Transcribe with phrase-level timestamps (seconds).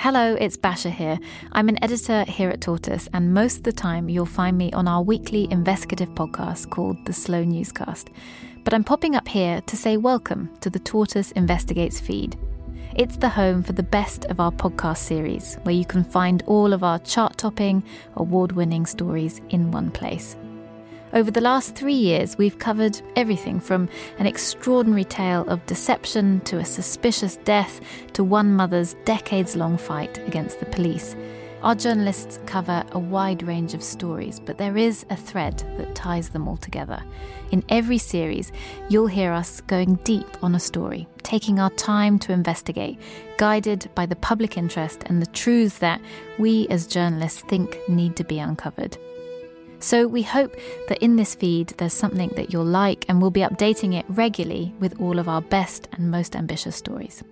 [0.00, 1.18] Hello, it's Basia here.
[1.50, 4.86] I'm an editor here at Tortoise, and most of the time you'll find me on
[4.86, 8.08] our weekly investigative podcast called The Slow Newscast.
[8.62, 12.38] But I'm popping up here to say welcome to the Tortoise Investigates feed.
[12.94, 16.72] It's the home for the best of our podcast series, where you can find all
[16.72, 17.82] of our chart topping,
[18.14, 20.36] award winning stories in one place.
[21.14, 23.88] Over the last three years, we've covered everything from
[24.18, 27.80] an extraordinary tale of deception to a suspicious death
[28.12, 31.16] to one mother's decades long fight against the police.
[31.62, 36.28] Our journalists cover a wide range of stories, but there is a thread that ties
[36.28, 37.02] them all together.
[37.52, 38.52] In every series,
[38.90, 43.00] you'll hear us going deep on a story, taking our time to investigate,
[43.38, 46.02] guided by the public interest and the truths that
[46.38, 48.98] we as journalists think need to be uncovered.
[49.80, 50.54] So we hope
[50.88, 54.74] that in this feed there's something that you'll like, and we'll be updating it regularly
[54.80, 57.22] with all of our best and most ambitious stories.